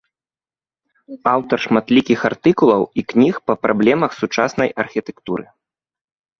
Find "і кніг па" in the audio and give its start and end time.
3.03-3.59